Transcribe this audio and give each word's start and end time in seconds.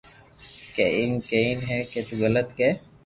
ڪي 0.77 0.85
ايم 0.97 1.13
ڪين 1.29 1.57
ھي 1.69 1.77
ڪي 1.93 2.01
تو 2.07 2.13
غلط 2.23 2.47
ڪي 2.59 2.69